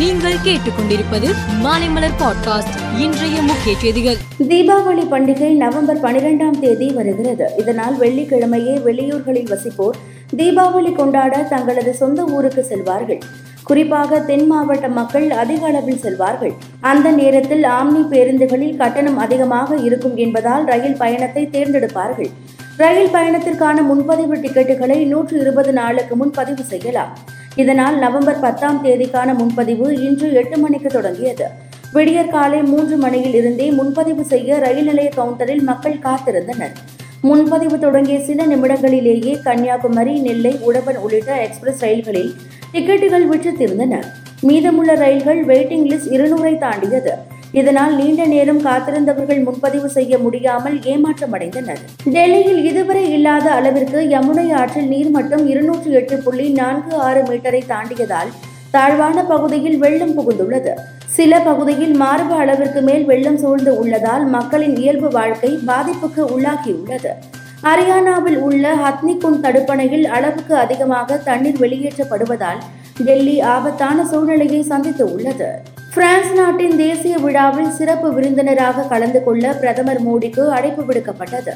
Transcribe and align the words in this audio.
நீங்கள் 0.00 0.36
கேட்டுக்கொண்டிருப்பது 0.44 1.28
மாலைமலர் 1.64 2.16
பாட்காஸ்ட். 2.18 2.98
இன்றைய 2.98 3.42
முக்கிய 3.42 3.78
செய்திகள். 3.78 4.16
தீபாவளி 4.48 5.02
பண்டிகை 5.10 5.56
நவம்பர் 5.56 6.00
பனிரெண்டாம் 6.00 6.58
தேதி 6.60 6.90
வருகிறது. 6.90 7.50
இதனால் 7.58 7.98
வெள்ளிக்கிழமையே 7.98 8.82
வெளியூர்களில் 8.82 9.50
வசிப்போர் 9.50 9.98
தீபாவளி 10.36 10.92
கொண்டாட 10.92 11.38
தங்களது 11.38 11.94
சொந்த 11.94 12.24
ஊருக்கு 12.24 12.66
செல்வார்கள். 12.68 13.20
குறிப்பாக 13.64 14.20
தென் 14.20 14.46
மாவட்ட 14.46 14.88
மக்கள் 14.88 15.30
அதிக 15.30 15.66
அளவில் 15.66 16.00
செல்வார்கள். 16.02 16.52
அந்த 16.80 17.10
நேரத்தில் 17.10 17.62
ஆம்னி 17.62 18.06
பேருந்துகளில் 18.10 18.76
கட்டணம் 18.76 19.18
அதிகமாக 19.18 19.76
இருக்கும் 19.76 20.16
என்பதால் 20.16 20.64
ரயில் 20.64 20.96
பயணத்தை 20.96 21.48
தேர்ந்தெடுப்பார்கள். 21.52 22.30
ரயில் 22.76 23.12
பயணத்திற்கான 23.12 23.82
முன்பதிவு 23.82 24.36
டிக்கெட்டுகளை 24.36 25.06
நூற்று 25.06 25.40
இருபது 25.40 25.72
நாளுக்கு 25.72 26.16
முன் 26.16 26.30
பதிவு 26.30 26.62
செய்யலாம். 26.62 27.18
இதனால் 27.56 27.98
நவம்பர் 27.98 28.40
பத்தாம் 28.40 28.84
தேதிக்கான 28.84 29.34
முன்பதிவு 29.34 30.02
இன்று 30.02 30.32
எட்டு 30.32 30.58
மணிக்கு 30.58 30.88
தொடங்கியது. 30.88 31.44
விடியற் 31.92 32.30
காலை 32.30 32.62
மூன்று 32.62 32.96
மணியில் 32.96 33.34
இருந்தே 33.34 33.70
முன்பதிவு 33.70 34.24
செய்ய 34.24 34.58
ரயில் 34.58 34.84
நிலைய 34.84 35.10
கவுண்டரில் 35.16 35.62
மக்கள் 35.62 35.98
காத்திருந்தனர். 35.98 36.72
முன்பதிவு 37.20 37.78
தொடங்கிய 37.78 38.20
சில 38.20 38.46
நிமிடங்களிலேயே 38.46 39.42
கன்னியாகுமரி 39.42 40.20
நெல்லை 40.20 40.58
உடவன் 40.60 40.96
உள்ளிட்ட 40.96 41.40
எக்ஸ்பிரஸ் 41.40 41.80
ரயில்களில் 41.80 42.34
டிக்கெட்டுகள் 42.72 43.26
விற்று 43.26 43.50
தீர்ந்தன 43.50 44.02
மீதமுள்ள 44.40 44.94
ரயில்கள் 44.94 45.46
வெயிட்டிங் 45.46 45.86
லிஸ்ட் 45.90 46.12
இருநூறை 46.12 46.58
தாண்டியது. 46.58 47.29
இதனால் 47.52 47.94
நீண்ட 47.94 48.24
நேரம் 48.24 48.60
காத்திருந்தவர்கள் 48.66 49.40
முன்பதிவு 49.46 49.88
செய்ய 49.88 50.18
முடியாமல் 50.18 50.76
ஏமாற்றமடைந்தனர். 50.92 51.80
டெல்லியில் 52.14 52.64
இதுவரை 52.64 53.12
இல்லாத 53.12 53.50
அளவிற்கு 53.50 54.00
யமுனை 54.14 54.52
ஆற்றில் 54.60 54.88
நீர்மட்டம் 54.92 55.44
இருநூற்றி 55.46 55.90
எட்டு 55.92 56.16
புள்ளி 56.16 56.48
நான்கு 56.48 56.94
ஆறு 56.96 57.22
மீட்டரை 57.22 57.62
தாண்டியதால் 57.66 58.30
தாழ்வான 58.70 59.24
பகுதியில் 59.24 59.78
வெள்ளம் 59.78 60.14
புகுந்துள்ளது. 60.18 60.72
சில 61.16 61.40
பகுதியில் 61.40 61.94
மார்பு 61.96 62.34
அளவிற்கு 62.34 62.80
மேல் 62.80 63.04
வெள்ளம் 63.04 63.38
சூழ்ந்து 63.38 63.78
உள்ளதால் 63.78 64.24
மக்களின் 64.24 64.76
இயல்பு 64.76 65.08
வாழ்க்கை 65.08 65.50
பாதிப்புக்கு 65.66 66.22
உள்ளாகியுள்ளது. 66.34 67.12
ஹரியானாவில் 67.64 68.38
உள்ள 68.38 68.74
ஹத்னிகுண்ட் 68.74 69.42
தடுப்பணையில் 69.46 70.06
அளவுக்கு 70.06 70.54
அதிகமாக 70.56 71.16
தண்ணீர் 71.16 71.60
வெளியேற்றப்படுவதால் 71.60 72.62
டெல்லி 73.04 73.40
ஆபத்தான 73.40 74.04
சூழ்நிலையை 74.04 74.62
சந்தித்து 74.62 75.04
உள்ளது. 75.12 75.50
பிரான்ஸ் 75.94 76.32
நாட்டின் 76.38 76.76
தேசிய 76.76 77.14
விழாவில் 77.18 77.70
சிறப்பு 77.76 78.08
விருந்தினராக 78.16 78.82
கலந்து 78.82 79.20
கொள்ள 79.24 79.52
பிரதமர் 79.52 80.00
மோடிக்கு 80.08 80.42
அழைப்பு 80.56 80.82
விடுக்கப்பட்டது. 80.88 81.54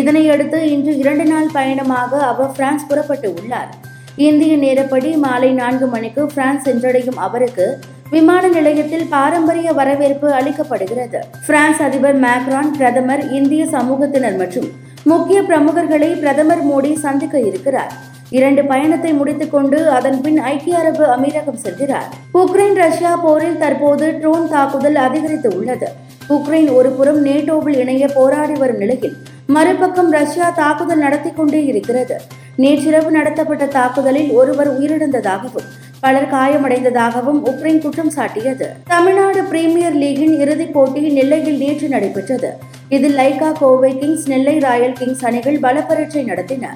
இதனையடுத்து 0.00 0.58
இன்று 0.74 0.92
இரண்டு 1.02 1.24
நாள் 1.24 1.46
பயணமாக 1.52 2.20
அவர் 2.30 2.50
பிரான்ஸ் 2.56 2.86
புறப்பட்டு 2.86 3.28
உள்ளார். 3.34 3.70
இந்திய 4.16 4.56
நேரப்படி 4.56 5.16
மாலை 5.24 5.50
நான்கு 5.52 5.86
மணிக்கு 5.86 6.24
பிரான்ஸ் 6.34 6.66
சென்றடையும் 6.68 7.20
அவருக்கு 7.26 7.68
விமான 8.10 8.48
நிலையத்தில் 8.48 9.06
பாரம்பரிய 9.14 9.72
வரவேற்பு 9.72 10.28
அளிக்கப்படுகிறது. 10.40 11.20
பிரான்ஸ் 11.46 11.82
அதிபர் 11.82 12.20
மேக்ரான் 12.26 12.70
பிரதமர் 12.76 13.24
இந்திய 13.30 13.64
சமூகத்தினர் 13.76 14.36
மற்றும் 14.36 14.68
முக்கிய 15.04 15.40
பிரமுகர்களை 15.42 16.12
பிரதமர் 16.20 16.64
மோடி 16.70 16.92
சந்திக்க 17.06 17.38
இருக்கிறார். 17.38 17.92
இரண்டு 18.30 18.64
பயணத்தை 18.64 19.12
முடித்துக்கொண்டு 19.12 19.90
அதன் 19.90 20.20
பின் 20.20 20.38
ஐக்கிய 20.38 20.78
அரபு 20.78 21.04
அமீரகம் 21.04 21.62
செல்கிறார். 21.62 22.10
உக்ரைன் 22.34 22.74
ரஷ்யா 22.74 23.16
போரில் 23.16 23.56
தற்போது 23.56 24.18
ட்ரோன் 24.20 24.48
தாக்குதல் 24.48 24.94
அதிகரித்து 24.94 25.50
உள்ளது. 25.56 25.88
உக்ரைன் 26.28 26.74
ஒருபுறம் 26.74 27.26
நேட்டோவில் 27.26 27.78
இணைய 27.78 28.08
போராடி 28.08 28.52
வரும் 28.52 28.76
நிலையில் 28.76 29.16
மறுபக்கம் 29.46 30.10
ரஷ்யா 30.10 30.50
தாக்குதல் 30.50 30.98
நடத்தி 30.98 31.30
கொண்டே 31.30 31.64
இருக்கிறது. 31.64 32.20
நேற்றிரவு 32.56 33.10
நடத்தப்பட்ட 33.10 33.66
தாக்குதலில் 33.66 34.30
ஒருவர் 34.30 34.80
உயிரிழந்ததாகவும் 34.80 35.68
பலர் 36.00 36.32
காயமடைந்ததாகவும் 36.32 37.40
உக்ரைன் 37.44 37.80
குற்றம் 37.80 38.12
சாட்டியது. 38.16 38.66
தமிழ்நாடு 38.84 39.42
பிரீமியர் 39.42 39.96
லீகின் 39.96 40.38
இறுதிப் 40.40 40.72
போட்டி 40.72 41.00
நெல்லையில் 41.00 41.56
நேற்று 41.56 41.88
நடைபெற்றது. 41.88 42.52
இதில் 42.88 43.16
Lyca 43.16 43.52
Kovai 43.52 43.98
Kings 43.98 44.28
Nellai 44.28 44.58
Royal 44.58 44.92
Kings 44.92 45.24
அணிகள் 45.24 45.60
பலப்பரட்சை 45.60 46.24
நடத்தின. 46.24 46.66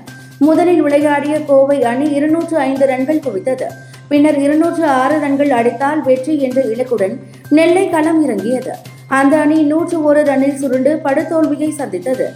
முதலில் 0.46 0.80
விளையாடிய 0.84 1.34
கோவை 1.48 1.76
அணி 1.90 2.06
இருநூற்று 2.16 2.56
ஐந்து 2.68 2.84
ரன்கள் 2.90 3.24
குவித்தது. 3.26 3.66
பின்னர் 4.10 4.38
இருநூற்று 4.44 4.84
ஆறு 5.00 5.16
ரன்கள் 5.24 5.52
அடித்தால் 5.58 6.00
வெற்றி 6.02 6.34
என்ற 6.46 6.60
இலக்குடன் 6.72 7.14
நெல்லை 7.56 7.84
களம் 7.94 8.20
இறங்கியது. 8.24 8.72
அந்த 9.18 9.34
அணி 9.44 9.58
நூற்று 9.62 9.96
ஒரு 10.08 10.20
ரன்னில் 10.22 10.58
சுருண்டு 10.60 10.92
படுதோல்வியை 11.04 11.70
சந்தித்தது. 11.80 12.26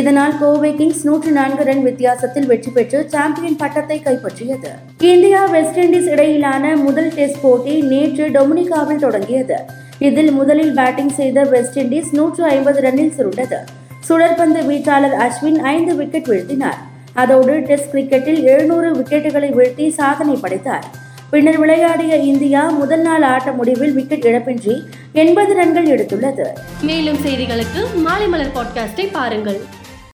இதனால் 0.00 0.34
கோவை 0.40 0.70
கிங்ஸ் 0.74 1.04
நூற்று 1.06 1.30
நான்கு 1.30 1.62
ரன் 1.68 1.82
வித்தியாசத்தில் 1.82 2.48
வெற்றி 2.50 2.70
பெற்று 2.70 2.98
சாம்பியன் 3.14 3.60
பட்டத்தை 3.62 3.98
கைப்பற்றியது. 4.06 4.72
இந்தியா 5.12 5.44
வெஸ்ட் 5.54 5.78
இண்டீஸ் 5.84 6.10
இடையிலான 6.14 6.74
முதல் 6.86 7.12
டெஸ்ட் 7.18 7.42
போட்டி 7.42 7.76
நேற்று 7.92 8.26
டொமினிகாவில் 8.28 9.04
தொடங்கியது. 9.06 9.58
இதில் 10.08 10.32
முதலில் 10.40 10.74
பேட்டிங் 10.74 11.14
செய்த 11.20 11.44
வெஸ்ட் 11.54 11.78
இண்டீஸ் 11.84 12.12
நூற்று 12.12 12.44
ஐம்பது 12.56 12.80
ரன்னில் 12.80 13.16
சுருண்டது. 13.18 13.60
சுழற்பந்து 14.08 14.60
வீச்சாளர் 14.70 15.16
அஸ்வின் 15.26 15.58
ஐந்து 15.74 15.94
விக்கெட் 15.94 16.30
வீழ்த்தினார். 16.32 16.82
அதோடு 17.16 17.60
டெஸ்ட் 17.60 17.94
கிரிக்கெட்டில் 17.94 18.42
எழுநூறு 18.42 18.88
விக்கெட்டுகளை 18.92 19.48
வீழ்த்தி 19.58 19.88
சாதனை 19.88 20.34
படைத்தார். 20.34 20.86
பின்னர் 21.30 21.58
விளையாடிய 21.58 22.16
இந்தியா 22.16 22.70
முதல் 22.70 23.00
நாள் 23.00 23.22
ஆட்ட 23.22 23.52
முடிவில் 23.52 23.92
விக்கெட் 23.92 24.24
இழப்பின்றி 24.24 24.74
எண்பது 25.12 25.54
ரன்கள் 25.54 25.86
எடுத்துள்ளது. 25.86 26.46
மேலும் 26.82 27.16
செய்திகளுக்கு 27.16 27.82
மாலை 27.94 28.26
மலர் 28.26 28.52
பாட்காஸ்டை 28.54 29.08
பாருங்கள். 29.12 29.60